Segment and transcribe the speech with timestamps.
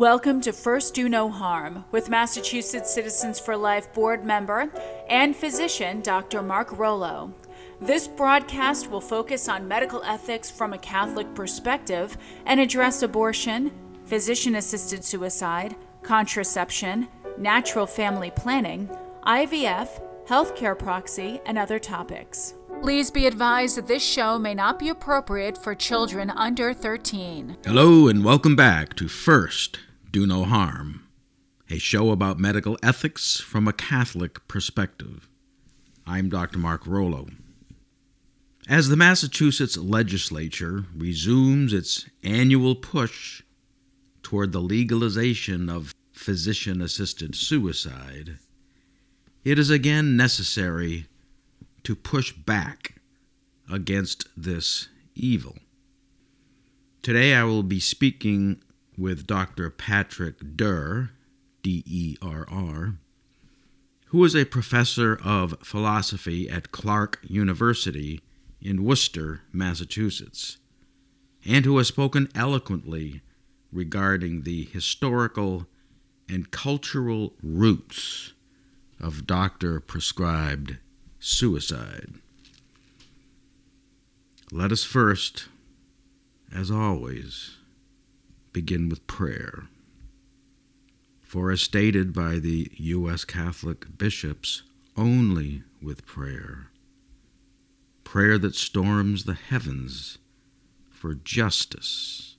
[0.00, 4.72] Welcome to First Do No Harm with Massachusetts Citizens for Life board member
[5.10, 6.40] and physician Dr.
[6.40, 7.34] Mark Rollo.
[7.82, 12.16] This broadcast will focus on medical ethics from a Catholic perspective
[12.46, 13.70] and address abortion,
[14.06, 17.06] physician assisted suicide, contraception,
[17.36, 18.88] natural family planning,
[19.26, 22.54] IVF, healthcare proxy, and other topics.
[22.80, 27.58] Please be advised that this show may not be appropriate for children under 13.
[27.66, 29.78] Hello, and welcome back to First
[30.10, 31.04] Do No Harm,
[31.68, 35.28] a show about medical ethics from a Catholic perspective.
[36.04, 36.58] I'm Dr.
[36.58, 37.28] Mark Rollo.
[38.68, 43.42] As the Massachusetts legislature resumes its annual push
[44.24, 48.38] toward the legalization of physician assisted suicide,
[49.44, 51.06] it is again necessary
[51.84, 52.96] to push back
[53.70, 55.56] against this evil.
[57.00, 58.60] Today I will be speaking
[59.00, 59.70] with Dr.
[59.70, 61.10] Patrick Derr,
[61.62, 62.96] D E R R,
[64.06, 68.20] who is a professor of philosophy at Clark University
[68.60, 70.58] in Worcester, Massachusetts,
[71.46, 73.22] and who has spoken eloquently
[73.72, 75.66] regarding the historical
[76.28, 78.34] and cultural roots
[79.00, 80.76] of doctor prescribed
[81.18, 82.14] suicide.
[84.52, 85.46] Let us first,
[86.54, 87.56] as always,
[88.52, 89.68] begin with prayer.
[91.22, 93.24] For, as stated by the U.S.
[93.24, 94.62] Catholic bishops,
[94.96, 96.70] only with prayer,
[98.02, 100.18] prayer that storms the heavens
[100.90, 102.36] for justice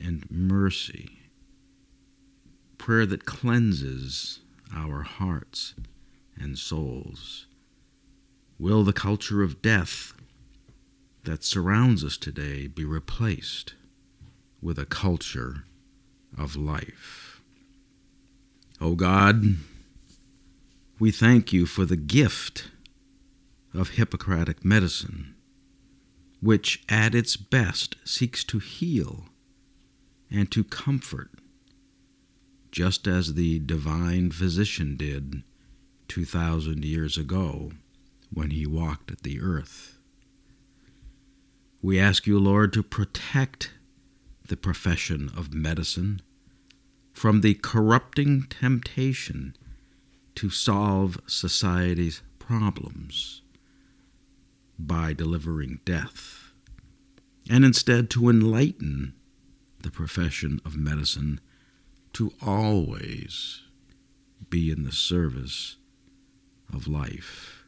[0.00, 1.28] and mercy,
[2.78, 4.40] prayer that cleanses
[4.74, 5.74] our hearts
[6.36, 7.46] and souls
[8.62, 10.12] Will the culture of death
[11.24, 13.74] that surrounds us today be replaced
[14.62, 15.64] with a culture
[16.38, 17.42] of life?
[18.80, 19.56] O oh God,
[20.98, 22.70] we thank you for the gift
[23.74, 25.34] of Hippocratic medicine,
[26.40, 29.26] which at its best seeks to heal
[30.30, 31.30] and to comfort,
[32.70, 35.42] just as the divine physician did
[36.08, 37.72] 2,000 years ago
[38.32, 39.98] when he walked the earth.
[41.80, 43.72] We ask you, Lord, to protect
[44.48, 46.20] the profession of medicine
[47.12, 49.56] from the corrupting temptation
[50.34, 53.42] to solve society's problems
[54.78, 56.52] by delivering death,
[57.50, 59.14] and instead to enlighten
[59.82, 61.40] the profession of medicine
[62.12, 63.62] to always
[64.50, 65.76] be in the service
[66.72, 67.64] of life.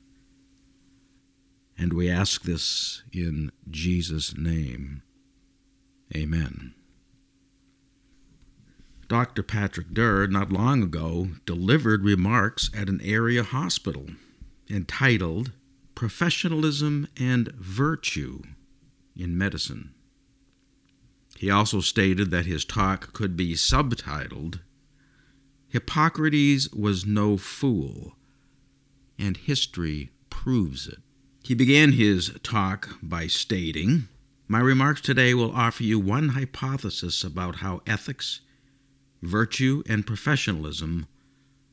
[1.77, 5.03] And we ask this in Jesus' name.
[6.17, 6.75] Amen.
[9.09, 9.43] Dr.
[9.43, 14.07] Patrick Derr, not long ago, delivered remarks at an area hospital
[14.71, 15.53] entitled
[15.95, 18.43] Professionalism and Virtue
[19.15, 19.93] in Medicine.
[21.37, 24.61] He also stated that his talk could be subtitled
[25.75, 28.15] Hippocrates was no fool,
[29.19, 30.99] and history proves it.
[31.43, 34.07] He began his talk by stating,
[34.47, 38.41] My remarks today will offer you one hypothesis about how ethics,
[39.23, 41.07] virtue, and professionalism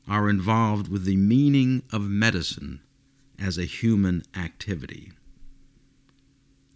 [0.08, 2.80] are involved with the meaning of medicine
[3.38, 5.12] as a human activity.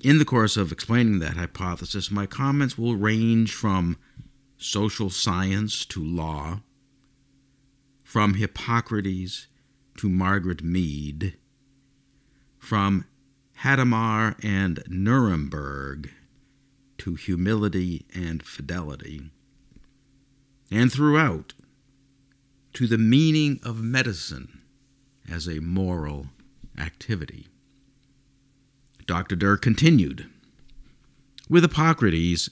[0.00, 3.96] In the course of explaining that hypothesis, my comments will range from
[4.58, 6.60] social science to law,
[8.04, 9.46] from Hippocrates
[9.96, 11.36] to Margaret Mead
[12.58, 13.06] from
[13.60, 16.12] Hadamar and Nuremberg
[16.98, 19.30] to humility and fidelity,
[20.70, 21.54] and throughout
[22.74, 24.60] to the meaning of medicine
[25.28, 26.26] as a moral
[26.78, 27.46] activity.
[29.06, 29.36] Dr.
[29.36, 30.28] Derr continued
[31.48, 32.50] with Hippocrates,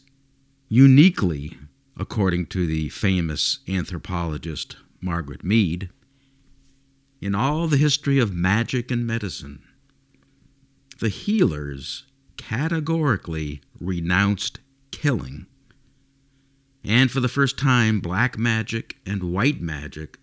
[0.68, 1.58] uniquely,
[1.96, 5.90] according to the famous anthropologist Margaret Mead,
[7.20, 9.62] in all the history of magic and medicine,
[10.98, 12.04] the healers
[12.36, 14.60] categorically renounced
[14.90, 15.46] killing.
[16.84, 20.18] And for the first time, black magic and white magic,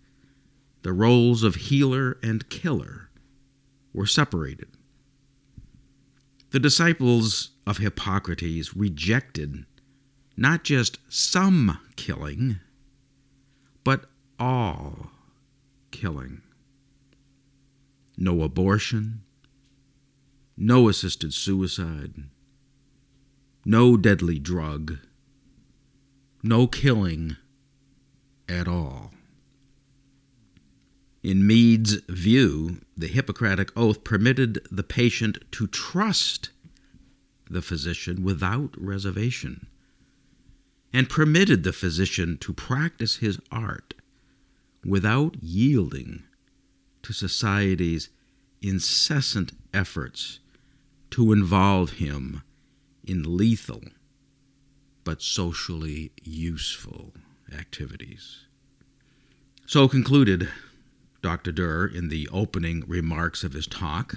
[0.82, 3.10] the roles of healer and killer,
[3.92, 4.68] were separated.
[6.50, 9.64] The disciples of Hippocrates rejected
[10.36, 12.58] not just some killing,
[13.84, 14.06] but
[14.38, 15.10] all
[15.90, 16.42] killing.
[18.16, 19.22] No abortion,
[20.56, 22.24] no assisted suicide,
[23.64, 24.98] no deadly drug,
[26.42, 27.36] no killing
[28.48, 29.12] at all.
[31.22, 36.50] In Mead's view, the Hippocratic Oath permitted the patient to trust
[37.48, 39.66] the physician without reservation,
[40.92, 43.94] and permitted the physician to practice his art
[44.84, 46.24] without yielding
[47.02, 48.08] to society's
[48.62, 50.38] incessant efforts
[51.10, 52.42] to involve him
[53.04, 53.82] in lethal
[55.04, 57.12] but socially useful
[57.52, 58.46] activities.
[59.66, 60.48] So concluded
[61.22, 61.52] Dr.
[61.52, 64.16] Derr in the opening remarks of his talk.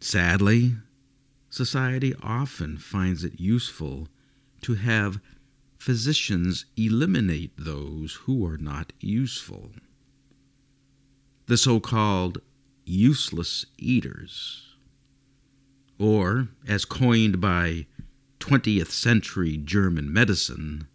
[0.00, 0.76] Sadly,
[1.50, 4.08] society often finds it useful
[4.62, 5.20] to have
[5.78, 9.70] physicians eliminate those who are not useful.
[11.46, 12.40] The so called
[12.84, 14.74] useless eaters,
[15.98, 17.86] or, as coined by
[18.40, 20.86] 20th century German medicine,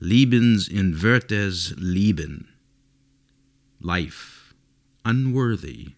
[0.00, 2.48] Lebensunwertes Leben,
[3.80, 4.40] life
[5.04, 5.94] unworthy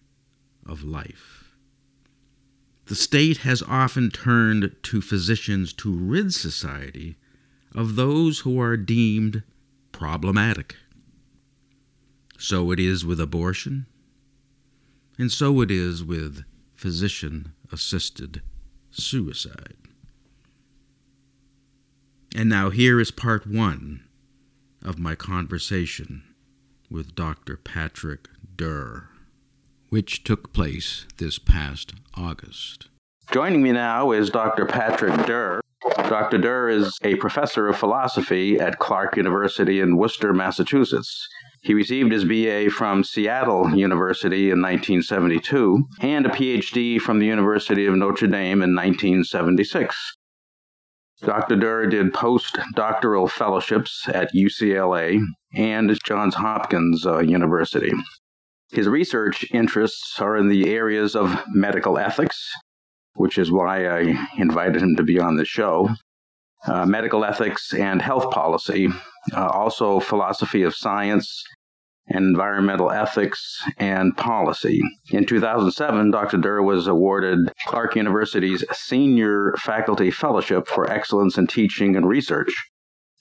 [0.65, 1.55] of life.
[2.85, 7.15] The state has often turned to physicians to rid society
[7.73, 9.43] of those who are deemed
[9.91, 10.75] problematic.
[12.37, 13.85] So it is with abortion,
[15.17, 16.43] and so it is with
[16.75, 18.41] physician assisted
[18.91, 19.75] suicide.
[22.35, 24.03] And now here is part one
[24.81, 26.23] of my conversation
[26.89, 27.57] with Dr.
[27.57, 29.09] Patrick Derr,
[29.89, 32.89] which took place this past August.
[33.31, 34.65] Joining me now is Dr.
[34.65, 35.61] Patrick Derr.
[35.97, 36.37] Dr.
[36.37, 41.27] Derr is a professor of philosophy at Clark University in Worcester, Massachusetts.
[41.63, 47.85] He received his BA from Seattle University in 1972 and a PhD from the University
[47.85, 50.17] of Notre Dame in 1976.
[51.21, 51.55] Dr.
[51.55, 55.21] Derr did postdoctoral fellowships at UCLA
[55.55, 57.93] and Johns Hopkins uh, University.
[58.73, 62.51] His research interests are in the areas of medical ethics,
[63.15, 65.87] which is why I invited him to be on the show,
[66.65, 68.87] uh, medical ethics and health policy,
[69.33, 71.43] uh, also philosophy of science
[72.07, 74.81] and environmental ethics and policy.
[75.11, 76.37] In 2007, Dr.
[76.37, 82.53] Derr was awarded Clark University's Senior Faculty Fellowship for Excellence in Teaching and Research.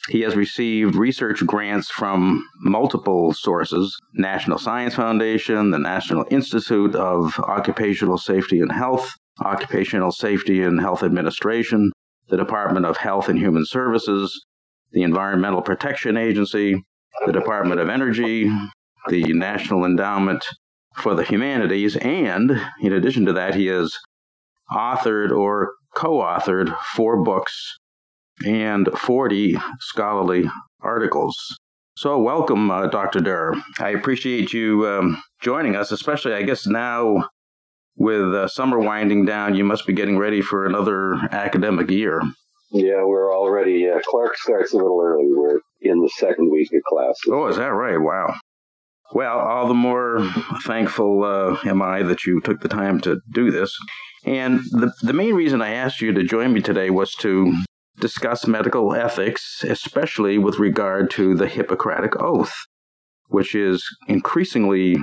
[0.09, 7.39] He has received research grants from multiple sources National Science Foundation, the National Institute of
[7.39, 9.15] Occupational Safety and Health,
[9.45, 11.93] Occupational Safety and Health Administration,
[12.33, 14.47] the Department of Health and Human Services,
[14.93, 16.83] the Environmental Protection Agency,
[17.27, 18.51] the Department of Energy,
[19.11, 20.43] the National Endowment
[20.97, 23.93] for the Humanities, and in addition to that, he has
[24.73, 27.77] authored or co authored four books
[28.47, 30.51] and 40 scholarly
[30.81, 31.37] articles.
[31.99, 33.21] So, welcome, uh, Dr.
[33.21, 33.53] Derr.
[33.79, 37.29] I appreciate you um, joining us, especially, I guess, now
[37.97, 42.23] with uh, summer winding down, you must be getting ready for another academic year.
[42.71, 45.27] Yeah, we're already, uh, Clark starts a little early.
[45.29, 47.23] We're in the second week of classes.
[47.29, 47.99] Oh, is that right?
[47.99, 48.35] Wow.
[49.13, 50.27] Well, all the more
[50.65, 53.77] thankful uh, am I that you took the time to do this.
[54.25, 57.53] And the, the main reason I asked you to join me today was to
[57.99, 62.55] discuss medical ethics, especially with regard to the Hippocratic Oath,
[63.27, 64.97] which is increasingly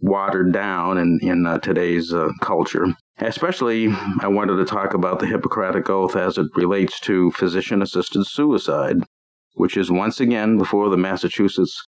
[0.00, 2.86] watered down in, in uh, today's uh, culture.
[3.18, 3.88] Especially,
[4.20, 8.98] I wanted to talk about the Hippocratic Oath as it relates to physician assisted suicide,
[9.54, 11.84] which is once again before the Massachusetts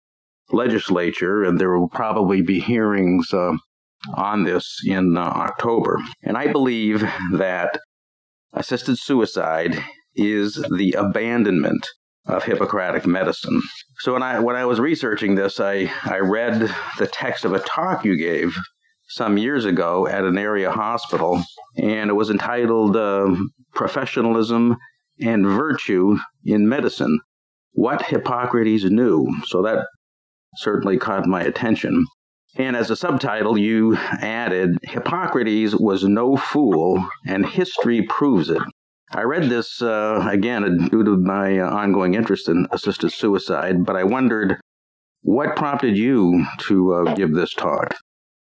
[0.51, 3.53] legislature, and there will probably be hearings uh,
[4.13, 5.97] on this in uh, October.
[6.23, 7.01] And I believe
[7.33, 7.77] that
[8.53, 9.77] assisted suicide
[10.15, 11.87] is the abandonment
[12.27, 13.61] of Hippocratic medicine.
[13.99, 17.59] So when I when I was researching this, I, I read the text of a
[17.59, 18.55] talk you gave
[19.09, 21.41] some years ago at an area hospital,
[21.77, 23.35] and it was entitled uh,
[23.73, 24.77] "Professionalism
[25.19, 27.19] and Virtue in Medicine:
[27.71, 29.87] What Hippocrates Knew." So that
[30.57, 32.05] certainly caught my attention.
[32.57, 38.61] And as a subtitle, you added Hippocrates was no fool, and history proves it.
[39.11, 43.95] I read this uh, again due to my uh, ongoing interest in assisted suicide, but
[43.95, 44.59] I wondered
[45.21, 47.95] what prompted you to uh, give this talk?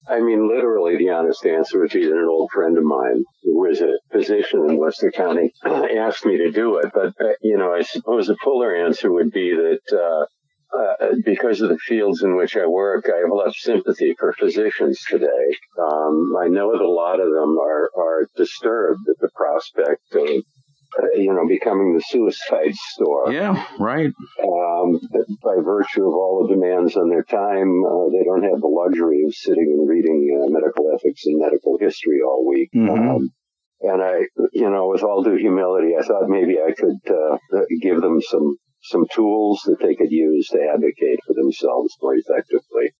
[0.08, 3.60] I mean, literally, the honest answer would be that an old friend of mine who
[3.60, 6.90] was a physician in Worcester County asked me to do it.
[6.92, 10.26] But, uh, you know, I suppose the fuller answer would be that
[10.72, 14.14] uh, because of the fields in which I work, I have a lot of sympathy
[14.18, 15.56] for physicians today.
[15.78, 20.28] Um, I know that a lot of them are, are disturbed at the prospect of,
[20.28, 23.32] uh, you know, becoming the suicide store.
[23.32, 24.12] Yeah, right.
[24.42, 25.00] Um,
[25.42, 29.24] by virtue of all the demands on their time, uh, they don't have the luxury
[29.26, 32.70] of sitting and reading uh, medical ethics and medical history all week.
[32.74, 33.10] Mm-hmm.
[33.10, 33.28] Um,
[33.82, 34.20] and I,
[34.52, 37.36] you know, with all due humility, I thought maybe I could uh,
[37.82, 42.92] give them some some tools that they could use to advocate for themselves more effectively.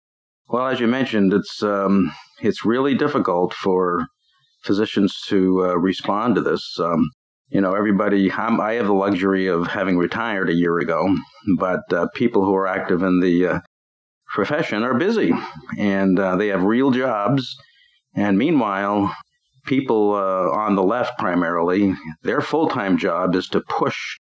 [0.49, 4.07] Well, as you mentioned, it's um, it's really difficult for
[4.63, 6.79] physicians to uh, respond to this.
[6.79, 7.11] Um,
[7.49, 11.15] you know, everybody, I'm, i have the luxury of having retired a year ago,
[11.59, 13.61] but uh, people who are active in the uh,
[14.27, 15.33] profession are busy
[15.79, 17.55] and uh, they have real jobs.
[18.15, 19.15] And meanwhile,
[19.67, 24.19] people uh, on the left primarily, their full time job is to push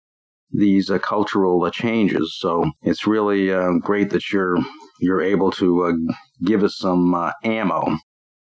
[0.52, 2.38] these uh, cultural uh, changes.
[2.40, 3.48] So it's really
[3.80, 4.58] great that you're
[5.00, 6.08] you're able to
[6.44, 7.98] give us some ammo.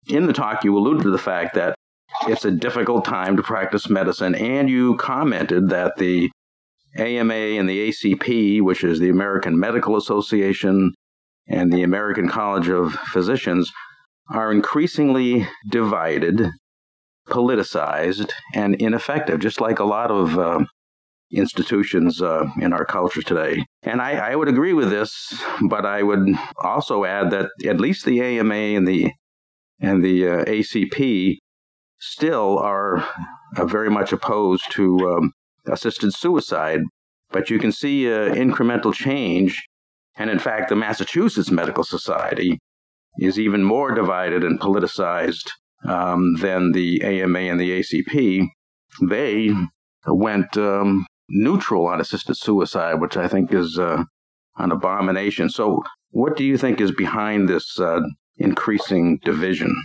[0.07, 1.75] In the talk, you alluded to the fact that
[2.27, 4.35] it's a difficult time to practice medicine.
[4.35, 6.29] And you commented that the
[6.97, 10.93] AMA and the ACP, which is the American Medical Association
[11.47, 13.71] and the American College of Physicians,
[14.29, 16.49] are increasingly divided,
[17.27, 20.63] politicized, and ineffective, just like a lot of uh,
[21.31, 23.65] institutions uh, in our culture today.
[23.83, 25.33] And I, I, would agree with this,
[25.69, 26.27] but I would
[26.63, 29.11] also add that at least the AMA and the
[29.79, 31.37] and the uh, ACP
[31.99, 32.97] still are
[33.57, 35.31] uh, very much opposed to um,
[35.67, 36.81] assisted suicide.
[37.31, 39.67] But you can see uh, incremental change.
[40.15, 42.59] And in fact, the Massachusetts Medical Society
[43.19, 45.49] is even more divided and politicized
[45.85, 48.47] um, than the AMA and the ACP.
[49.01, 49.51] They
[50.07, 54.03] went um, neutral on assisted suicide, which I think is uh,
[54.57, 55.49] an abomination.
[55.49, 58.01] So, what do you think is behind this uh,
[58.37, 59.75] increasing division?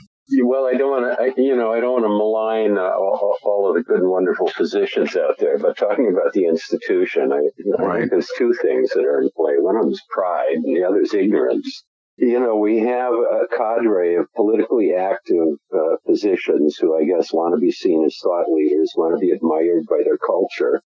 [0.45, 3.69] Well, I don't want to, you know, I don't want to malign uh, all, all,
[3.69, 7.51] of the good and wonderful physicians out there, but talking about the institution, I,
[7.83, 7.97] right.
[7.97, 9.55] I think there's two things that are in play.
[9.59, 11.85] One of them is pride, and the other is ignorance.
[12.17, 17.55] You know, we have a cadre of politically active uh, physicians who I guess want
[17.55, 20.81] to be seen as thought leaders, want to be admired by their culture,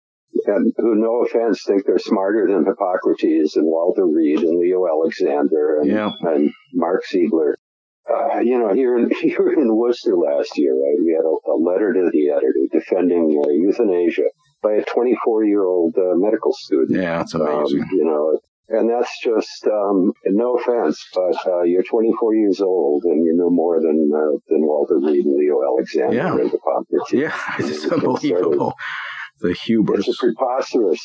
[0.46, 5.80] and who, no offense, think they're smarter than Hippocrates and Walter Reed and Leo Alexander
[5.82, 6.12] and, yeah.
[6.22, 7.54] and Mark Siegler.
[8.10, 11.58] uh, you know, here in here in Worcester last year, right, we had a, a
[11.58, 14.30] letter to the editor defending uh, euthanasia
[14.62, 17.00] by a 24 year old uh, medical student.
[17.00, 17.82] Yeah, that's amazing.
[17.82, 23.04] Um, you know, and that's just um, no offense, but uh, you're 24 years old
[23.04, 26.32] and you know more than uh, than Walter Reed and Leo Alexander yeah.
[26.32, 26.60] and the
[27.12, 28.74] Yeah, it's unbelievable.
[29.42, 30.08] The hubris.
[30.08, 31.02] It's a preposterous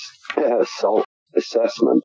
[0.79, 2.03] self assessment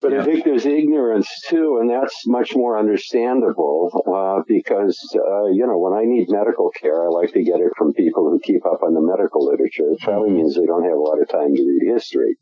[0.00, 0.20] but yeah.
[0.20, 5.76] I think there's ignorance too, and that's much more understandable uh, because, uh, you know,
[5.78, 8.82] when I need medical care, I like to get it from people who keep up
[8.84, 9.90] on the medical literature.
[9.90, 12.36] It probably means they don't have a lot of time to read history.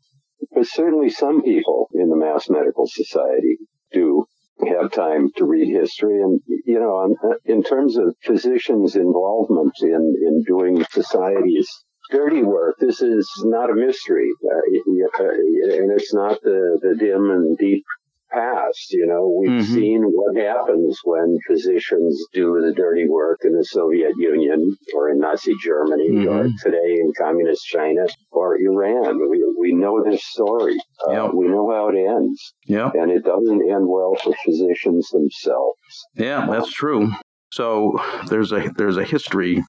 [0.51, 3.57] But certainly some people in the Mass Medical Society
[3.91, 4.25] do
[4.67, 6.21] have time to read history.
[6.21, 7.15] And, you know,
[7.45, 11.67] in terms of physicians' involvement in, in doing society's
[12.11, 12.75] dirty work.
[12.79, 17.83] This is not a mystery, uh, and it's not the, the dim and deep
[18.31, 18.91] past.
[18.91, 19.73] You know, we've mm-hmm.
[19.73, 25.19] seen what happens when physicians do the dirty work in the Soviet Union or in
[25.19, 26.27] Nazi Germany mm-hmm.
[26.27, 29.19] or today in communist China or Iran.
[29.29, 30.77] We, we know this story.
[31.07, 31.33] Uh, yep.
[31.33, 32.53] We know how it ends.
[32.65, 32.93] Yep.
[32.95, 35.77] And it doesn't end well for physicians themselves.
[36.15, 37.11] Yeah, that's true.
[37.51, 37.99] So
[38.29, 39.63] there's a there's a history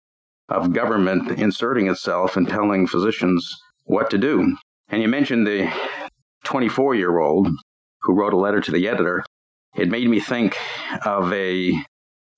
[0.49, 4.57] of government inserting itself and telling physicians what to do.
[4.88, 5.71] And you mentioned the
[6.45, 7.49] 24 year old
[8.02, 9.25] who wrote a letter to the editor.
[9.76, 10.57] It made me think
[11.05, 11.73] of a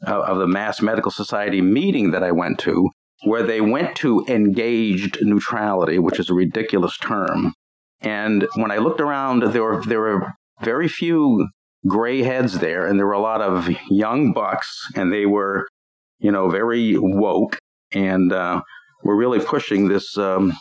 [0.03, 2.89] of the Mass Medical Society meeting that I went to,
[3.25, 7.53] where they went to engaged neutrality, which is a ridiculous term.
[8.01, 11.49] And when I looked around, there were there were very few
[11.87, 15.69] gray heads there, and there were a lot of young bucks, and they were,
[16.19, 17.59] you know, very woke
[17.93, 18.61] and uh,
[19.03, 20.53] we're really pushing this, um,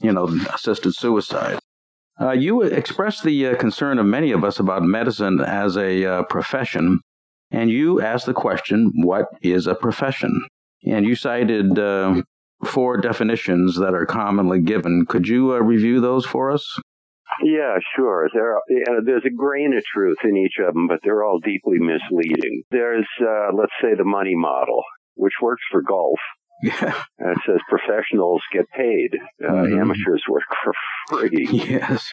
[0.00, 1.58] you know, assisted suicide.
[2.20, 6.22] Uh, you expressed the uh, concern of many of us about medicine as a uh,
[6.24, 7.00] profession,
[7.50, 10.46] and you asked the question, "What is a profession?"
[10.84, 12.22] And you cited uh,
[12.64, 15.06] four definitions that are commonly given.
[15.06, 16.64] Could you uh, review those for us?
[17.44, 18.28] Yeah, sure.
[18.34, 18.62] There, are,
[19.04, 22.62] there's a grain of truth in each of them, but they're all deeply misleading.
[22.72, 23.06] There's,
[23.54, 24.82] let's say, the money model,
[25.14, 26.18] which works for golf
[26.62, 27.02] yeah.
[27.18, 29.10] And it says professionals get paid.
[29.42, 29.80] Uh, mm-hmm.
[29.80, 30.72] Amateurs work for
[31.08, 31.46] free.
[31.52, 32.10] Yes.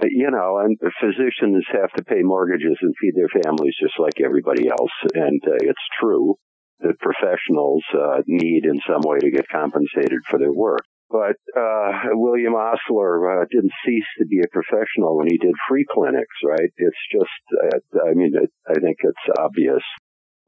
[0.00, 4.68] You know, and physicians have to pay mortgages and feed their families just like everybody
[4.68, 4.94] else.
[5.12, 6.36] And uh, it's true
[6.80, 10.84] that professionals uh, need in some way to get compensated for their work.
[11.10, 15.86] But uh, William Osler uh, didn't cease to be a professional when he did free
[15.90, 16.70] clinics, right?
[16.76, 19.82] It's just, uh, I mean, it, I think it's obvious.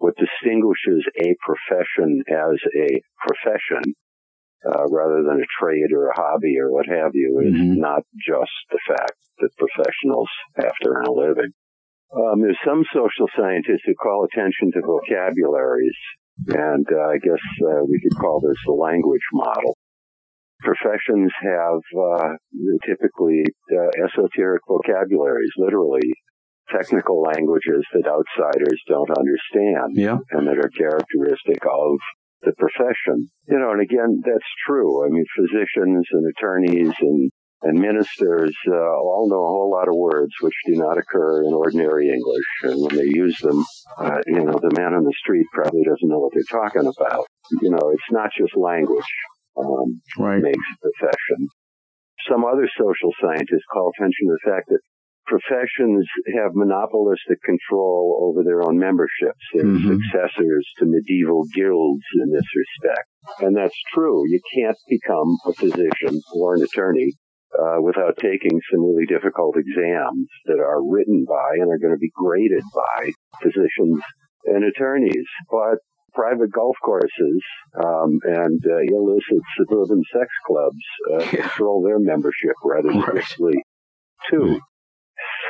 [0.01, 2.89] What distinguishes a profession as a
[3.21, 3.93] profession
[4.65, 7.81] uh, rather than a trade or a hobby or what have you is mm-hmm.
[7.81, 11.53] not just the fact that professionals have to earn a living.
[12.17, 15.97] Um, there's some social scientists who call attention to vocabularies,
[16.49, 19.77] and uh, I guess uh, we could call this the language model.
[20.61, 22.37] Professions have uh,
[22.89, 26.09] typically uh, esoteric vocabularies, literally
[26.71, 30.19] technical languages that outsiders don't understand yeah.
[30.31, 31.99] and that are characteristic of
[32.43, 33.29] the profession.
[33.49, 35.05] You know, and again, that's true.
[35.05, 37.31] I mean, physicians and attorneys and
[37.63, 41.53] and ministers uh, all know a whole lot of words which do not occur in
[41.53, 42.49] ordinary English.
[42.63, 43.63] And when they use them,
[43.99, 47.27] uh, you know, the man on the street probably doesn't know what they're talking about.
[47.61, 49.13] You know, it's not just language
[49.59, 50.41] um, right.
[50.41, 51.49] makes a profession.
[52.29, 54.81] Some other social scientists call attention to the fact that
[55.31, 59.39] professions have monopolistic control over their own memberships.
[59.55, 59.95] They're mm-hmm.
[59.95, 63.07] successors to medieval guilds in this respect.
[63.39, 64.25] And that's true.
[64.27, 67.13] You can't become a physician or an attorney
[67.55, 72.03] uh, without taking some really difficult exams that are written by and are going to
[72.03, 74.03] be graded by physicians
[74.47, 75.27] and attorneys.
[75.51, 75.79] But
[76.13, 77.43] private golf courses
[77.79, 81.47] um, and uh, illicit suburban sex clubs uh, yeah.
[81.47, 84.29] control their membership rather strictly right.
[84.29, 84.61] too.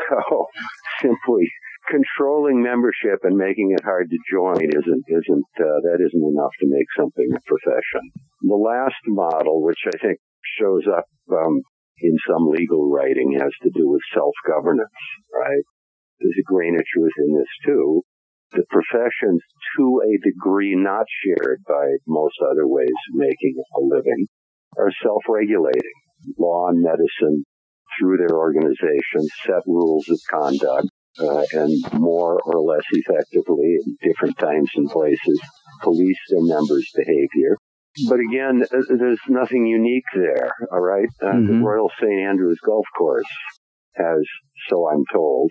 [0.08, 0.46] So
[1.02, 1.50] simply
[1.90, 6.66] controlling membership and making it hard to join isn't isn't uh, that isn't enough to
[6.70, 8.04] make something a profession.
[8.42, 10.18] The last model, which I think
[10.60, 11.60] shows up um,
[12.00, 15.00] in some legal writing, has to do with self-governance.
[15.34, 15.64] Right?
[16.20, 18.02] There's a grain of truth in this too.
[18.52, 19.40] The professions,
[19.78, 24.26] to a degree not shared by most other ways of making a living,
[24.76, 25.96] are self-regulating.
[26.36, 27.44] Law and medicine
[27.98, 34.38] through their organization, set rules of conduct, uh, and more or less effectively in different
[34.38, 35.40] times and places
[35.82, 37.56] police their members' behavior.
[38.08, 41.08] But again, there's nothing unique there, all right?
[41.20, 41.46] Uh, mm-hmm.
[41.46, 42.20] The Royal St.
[42.20, 43.24] Andrews Golf Course
[43.96, 44.22] has,
[44.68, 45.50] so I'm told,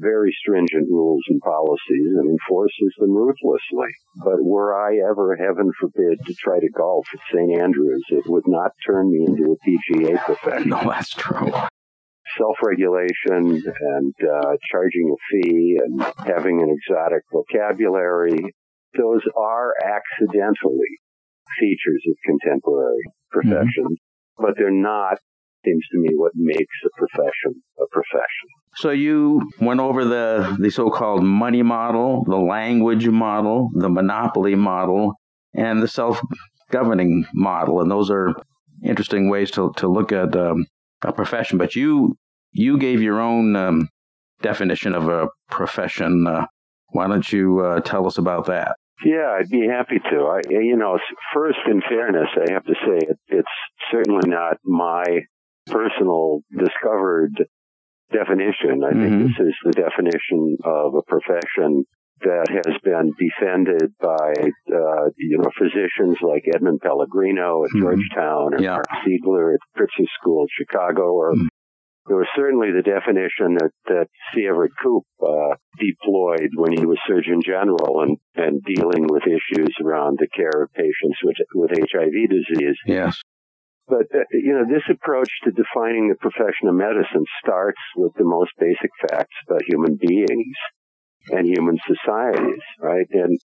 [0.00, 3.90] very stringent rules and policies and enforces them ruthlessly.
[4.16, 7.60] But were I ever, heaven forbid, to try to golf at St.
[7.60, 10.82] Andrews, it would not turn me into a PGA professional.
[10.82, 11.52] No, that's true.
[12.36, 18.54] Self-regulation and uh, charging a fee and having an exotic vocabulary,
[18.96, 21.00] those are accidentally
[21.58, 24.44] features of contemporary professions, mm-hmm.
[24.44, 25.18] but they're not
[25.64, 28.48] seems to me what makes a profession a profession.
[28.76, 35.14] So you went over the the so-called money model, the language model, the monopoly model,
[35.54, 38.34] and the self-governing model, and those are
[38.84, 40.66] interesting ways to to look at um,
[41.02, 41.58] a profession.
[41.58, 42.16] But you
[42.52, 43.88] you gave your own um,
[44.42, 46.26] definition of a profession.
[46.26, 46.46] Uh,
[46.90, 48.76] why don't you uh, tell us about that?
[49.04, 50.16] Yeah, I'd be happy to.
[50.24, 50.98] I, you know,
[51.32, 53.48] first, in fairness, I have to say it, it's
[53.92, 55.04] certainly not my
[55.68, 57.34] personal discovered
[58.12, 58.82] definition.
[58.84, 59.02] I mm-hmm.
[59.02, 61.84] think this is the definition of a profession
[62.20, 64.32] that has been defended by,
[64.74, 67.80] uh, you know, physicians like Edmund Pellegrino at mm-hmm.
[67.80, 68.72] Georgetown or yeah.
[68.72, 71.46] Mark Siegler at Pritzker School in Chicago or mm-hmm.
[72.08, 74.46] There was certainly the definition that, that C.
[74.48, 80.18] Everett Koop uh, deployed when he was Surgeon General and, and dealing with issues around
[80.18, 82.76] the care of patients with, with HIV disease.
[82.86, 83.20] Yes.
[83.88, 88.24] But, uh, you know, this approach to defining the profession of medicine starts with the
[88.24, 90.56] most basic facts about human beings
[91.30, 93.06] and human societies, right?
[93.10, 93.38] And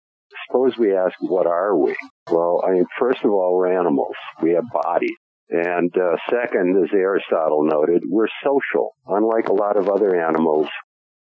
[0.48, 1.96] suppose we ask, what are we?
[2.30, 4.16] Well, I mean, first of all, we're animals.
[4.42, 5.16] We have bodies.
[5.50, 8.96] And uh, second, as Aristotle noted, we're social.
[9.08, 10.68] Unlike a lot of other animals,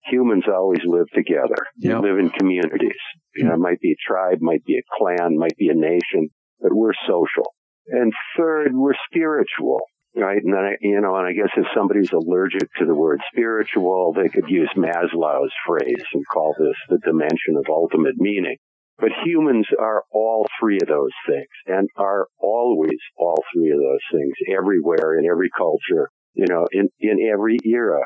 [0.04, 1.56] humans always live together.
[1.78, 2.02] Yep.
[2.02, 3.00] We live in communities.
[3.34, 6.28] You know, it might be a tribe, might be a clan, might be a nation,
[6.60, 7.52] but we're social.
[7.88, 9.80] And third, we're spiritual,
[10.16, 10.42] right?
[10.42, 14.14] And then, I, you know, and I guess if somebody's allergic to the word spiritual,
[14.14, 18.56] they could use Maslow's phrase and call this the dimension of ultimate meaning.
[18.98, 24.04] But humans are all three of those things and are always all three of those
[24.12, 28.04] things everywhere in every culture, you know, in, in every era.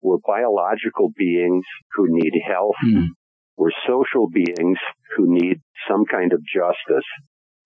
[0.00, 1.64] We're biological beings
[1.94, 2.76] who need health.
[2.86, 3.08] Mm.
[3.56, 4.78] We're social beings
[5.16, 5.56] who need
[5.88, 7.04] some kind of justice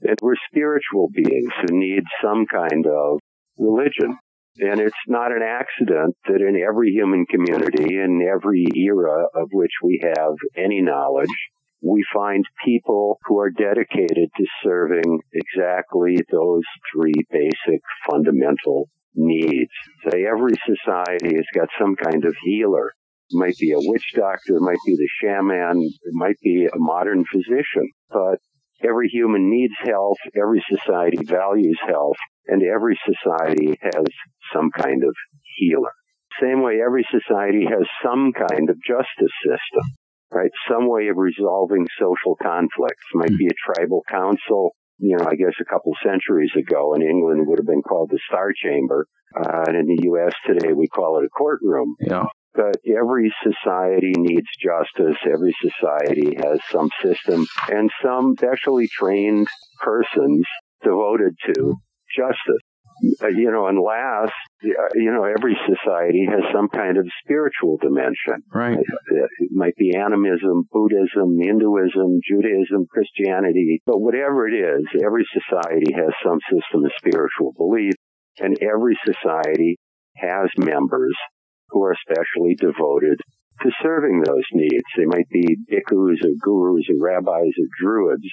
[0.03, 3.21] and we're spiritual beings who need some kind of
[3.59, 4.19] religion.
[4.59, 9.73] And it's not an accident that in every human community, in every era of which
[9.83, 11.29] we have any knowledge,
[11.83, 16.63] we find people who are dedicated to serving exactly those
[16.93, 19.71] three basic fundamental needs.
[20.09, 22.93] Say every society has got some kind of healer.
[23.31, 26.79] It might be a witch doctor, it might be the shaman, it might be a
[26.79, 28.39] modern physician, but
[28.85, 32.17] every human needs health, every society values health,
[32.47, 34.05] and every society has
[34.55, 35.15] some kind of
[35.57, 35.93] healer.
[36.41, 39.85] Same way every society has some kind of justice system
[40.33, 40.51] right?
[40.69, 43.05] Some way of resolving social conflicts.
[43.15, 44.75] Might be a tribal council.
[44.99, 48.19] You know, I guess a couple centuries ago in England would have been called the
[48.29, 49.07] Star Chamber.
[49.37, 50.33] Uh, and in the U.S.
[50.47, 51.95] today, we call it a courtroom.
[52.01, 52.25] Yeah.
[52.55, 55.17] But every society needs justice.
[55.25, 59.49] Every society has some system and some specially trained
[59.81, 60.45] persons
[60.83, 61.77] devoted to
[62.15, 62.63] justice.
[63.23, 67.79] Uh, you know, and last, uh, you know, every society has some kind of spiritual
[67.81, 68.45] dimension.
[68.53, 68.79] Right.
[68.79, 76.13] It might be animism, Buddhism, Hinduism, Judaism, Christianity, but whatever it is, every society has
[76.23, 77.95] some system of spiritual belief,
[78.39, 79.79] and every society
[80.17, 81.17] has members
[81.73, 83.19] who are especially devoted
[83.63, 84.85] to serving those needs.
[84.97, 88.29] They might be bhikkhus or gurus or rabbis or druids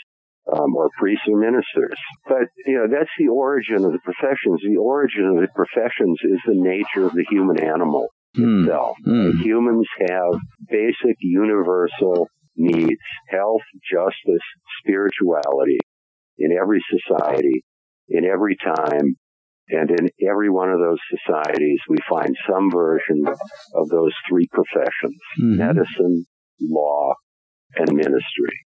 [0.51, 1.97] um, or priests or ministers.
[2.27, 4.61] But, you know, that's the origin of the professions.
[4.63, 8.63] The origin of the professions is the nature of the human animal mm.
[8.63, 8.97] itself.
[9.05, 9.41] Mm.
[9.41, 10.33] Humans have
[10.69, 14.45] basic universal needs, health, justice,
[14.83, 15.79] spirituality
[16.37, 17.63] in every society,
[18.09, 19.15] in every time,
[19.69, 23.23] and in every one of those societies, we find some version
[23.75, 25.57] of those three professions, mm-hmm.
[25.57, 26.25] medicine,
[26.61, 27.13] law,
[27.75, 28.65] and ministry.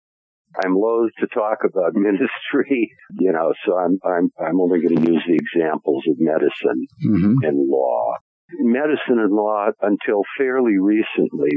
[0.63, 5.11] I'm loath to talk about ministry, you know, so I'm, I'm, I'm only going to
[5.11, 7.33] use the examples of medicine mm-hmm.
[7.43, 8.13] and law.
[8.61, 11.51] Medicine and law, until fairly recently,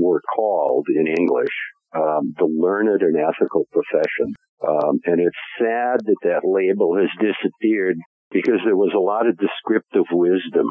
[0.00, 1.54] were called in English
[1.94, 4.34] um, the learned and ethical profession.
[4.66, 7.96] Um, and it's sad that that label has disappeared
[8.30, 10.66] because there was a lot of descriptive wisdom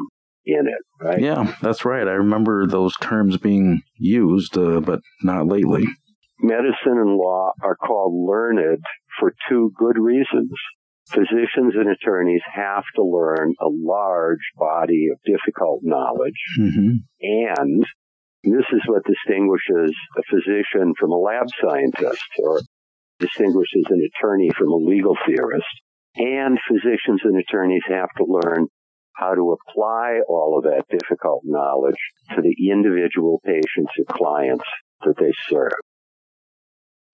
[0.46, 1.22] in it, right?
[1.22, 2.08] Yeah, that's right.
[2.08, 5.86] I remember those terms being used, uh, but not lately
[6.40, 8.84] medicine and law are called learned
[9.20, 10.52] for two good reasons.
[11.10, 16.42] Physicians and attorneys have to learn a large body of difficult knowledge.
[16.60, 16.96] Mm-hmm.
[17.22, 17.86] And
[18.44, 22.62] this is what distinguishes a physician from a lab scientist or
[23.20, 25.66] distinguishes an attorney from a legal theorist.
[26.18, 28.68] And physicians and attorneys have to learn
[29.14, 31.98] how to apply all of that difficult knowledge
[32.36, 34.66] to the individual patients or clients
[35.06, 35.74] that they serve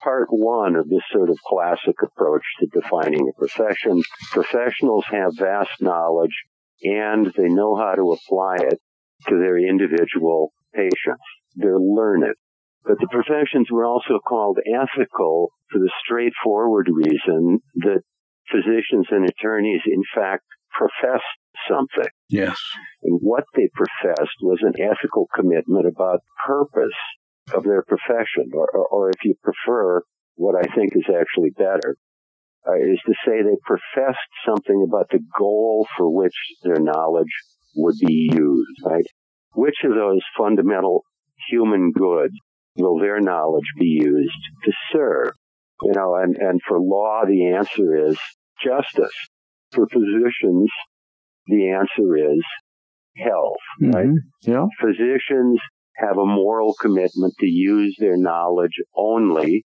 [0.03, 4.01] part one of this sort of classic approach to defining a profession.
[4.31, 6.43] Professionals have vast knowledge
[6.83, 8.79] and they know how to apply it
[9.29, 11.23] to their individual patients.
[11.55, 12.35] They're learned.
[12.83, 18.01] But the professions were also called ethical for the straightforward reason that
[18.51, 21.23] physicians and attorneys, in fact, professed
[21.69, 22.11] something.
[22.29, 22.57] Yes.
[23.03, 26.97] And what they professed was an ethical commitment about purpose
[27.53, 30.01] of their profession, or, or, or if you prefer,
[30.35, 31.95] what I think is actually better,
[32.67, 37.31] uh, is to say they professed something about the goal for which their knowledge
[37.75, 39.05] would be used, right?
[39.53, 41.03] Which of those fundamental
[41.49, 42.33] human goods
[42.75, 44.31] will their knowledge be used
[44.63, 45.33] to serve?
[45.83, 48.17] You know, and, and for law, the answer is
[48.63, 49.13] justice.
[49.71, 50.69] For physicians,
[51.47, 52.41] the answer is
[53.17, 53.91] health, mm-hmm.
[53.91, 54.07] right?
[54.43, 54.65] Yeah.
[54.79, 55.59] Physicians
[55.97, 59.63] have a moral commitment to use their knowledge only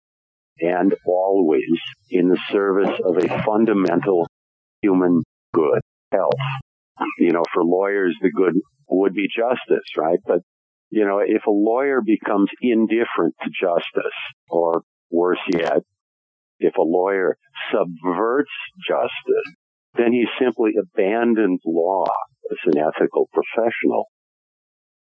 [0.60, 1.62] and always
[2.10, 4.27] in the service of a fundamental
[4.82, 6.32] human good, health.
[7.19, 8.53] You know, for lawyers, the good
[8.89, 10.19] would be justice, right?
[10.25, 10.39] But,
[10.89, 14.17] you know, if a lawyer becomes indifferent to justice,
[14.49, 15.84] or worse yet,
[16.59, 17.37] if a lawyer
[17.71, 18.51] subverts
[18.87, 19.53] justice,
[19.95, 22.05] then he simply abandoned law
[22.51, 24.05] as an ethical professional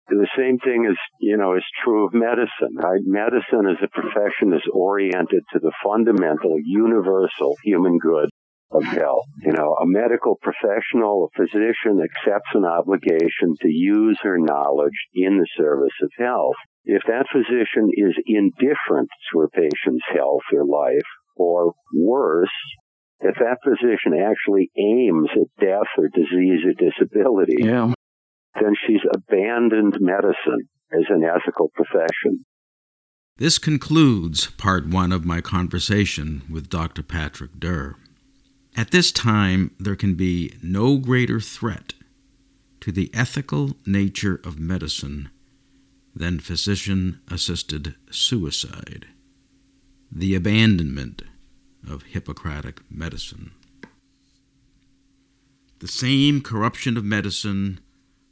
[0.09, 3.01] the same thing is, you know, is true of medicine, right?
[3.03, 8.29] Medicine as a profession is oriented to the fundamental, universal human good
[8.71, 9.27] of health.
[9.43, 15.39] You know, a medical professional, a physician accepts an obligation to use her knowledge in
[15.39, 16.57] the service of health.
[16.85, 22.49] If that physician is indifferent to her patient's health or life, or worse,
[23.21, 27.93] if that physician actually aims at death or disease or disability, yeah
[28.61, 32.45] then she's abandoned medicine as an ethical profession.
[33.39, 37.03] This concludes part one of my conversation with Dr.
[37.03, 37.97] Patrick Derr.
[38.77, 41.95] At this time, there can be no greater threat
[42.81, 45.31] to the ethical nature of medicine
[46.15, 49.07] than physician assisted suicide.
[50.19, 51.21] The abandonment
[51.87, 53.51] of Hippocratic medicine.
[55.81, 57.81] The same corruption of medicine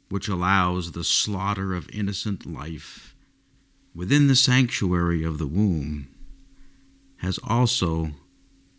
[0.09, 3.15] which allows the slaughter of innocent life
[3.93, 6.07] within the sanctuary of the womb
[7.17, 8.13] has also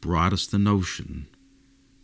[0.01, 1.29] brought us the notion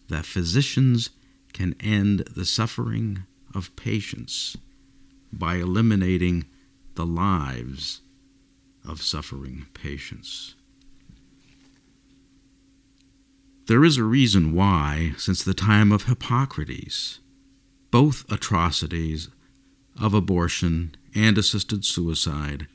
[0.09, 1.11] that physicians
[1.53, 4.57] can end the suffering of patients
[5.33, 6.45] by eliminating
[6.95, 8.03] the lives
[8.87, 10.55] of suffering patients.
[13.73, 17.21] There is a reason why, since the time of Hippocrates,
[17.91, 19.31] both atrocities
[19.99, 22.67] of abortion and assisted suicide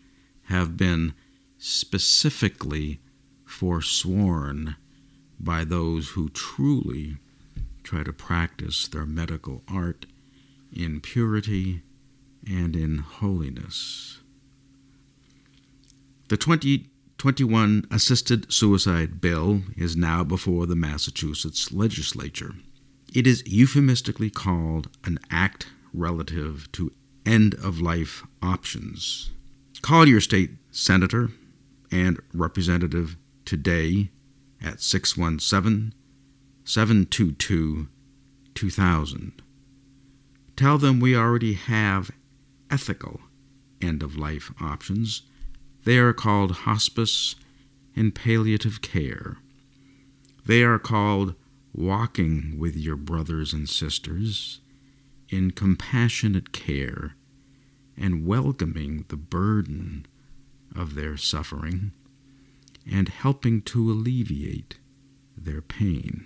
[0.46, 1.14] have been
[1.60, 3.00] specifically
[3.46, 4.76] forsworn
[5.40, 7.18] by those who truly
[7.84, 10.08] try to practice their medical art
[10.74, 11.84] in purity
[12.44, 14.18] and in holiness.
[16.30, 16.38] The
[17.17, 22.53] 2021 Assisted Suicide Bill is now before the Massachusetts legislature.
[23.12, 26.91] It is euphemistically called an act relative to
[27.25, 29.32] end of life options.
[29.82, 31.32] Call your state senator
[31.91, 34.12] and representative today
[34.63, 35.95] at 617
[36.65, 37.88] 722
[38.53, 39.41] 2000.
[40.56, 42.12] Tell them we already have
[42.69, 43.21] ethical
[43.82, 45.23] end of life options.
[45.88, 47.38] They are called hospice
[47.95, 49.38] and palliative care.
[50.45, 51.34] They are called
[51.73, 54.60] walking with your brothers and sisters
[55.30, 57.15] in compassionate care
[57.95, 60.06] and welcoming the burden
[60.76, 61.93] of their suffering
[62.86, 64.80] and helping to alleviate
[65.38, 66.26] their pain.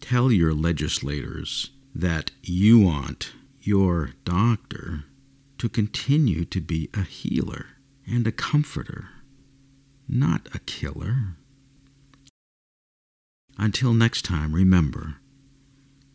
[0.00, 5.04] Tell your legislators that you want your doctor
[5.58, 7.75] to continue to be a healer
[8.06, 9.08] and a comforter,
[10.08, 11.36] not a killer.
[13.58, 15.16] Until next time, remember,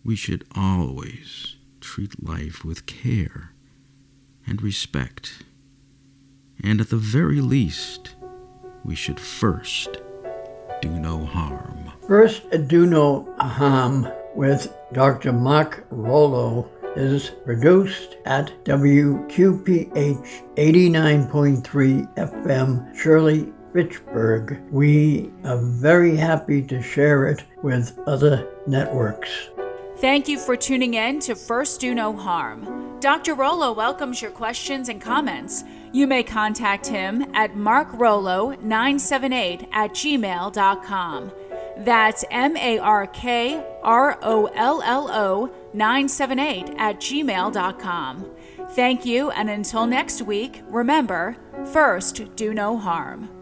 [0.04, 3.54] we should always treat life with care
[4.46, 5.44] and respect.
[6.64, 8.16] And at the very least,
[8.84, 9.98] we should first
[10.82, 11.92] do no harm.
[12.08, 15.34] First, do no harm with Dr.
[15.34, 24.62] Mark Rollo is produced at WQPH 89.3 FM, Shirley, Fitchburg.
[24.72, 29.50] We are very happy to share it with other networks.
[29.98, 33.00] Thank you for tuning in to First Do No Harm.
[33.00, 33.36] Dr.
[33.36, 35.64] Rollo welcomes your questions and comments.
[35.92, 41.32] You may contact him at markrollo978 at gmail.com.
[41.78, 48.32] That's M A R K R O L L O 978 at gmail.com.
[48.72, 51.36] Thank you, and until next week, remember
[51.72, 53.41] first, do no harm.